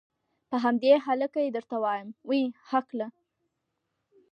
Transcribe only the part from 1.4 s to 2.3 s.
یې درته وایم.